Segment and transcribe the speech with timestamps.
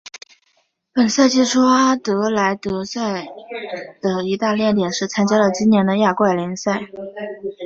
[0.93, 3.27] 本赛季初阿德莱德联比赛
[4.01, 6.79] 的一大亮点是参加了今年的亚冠联赛。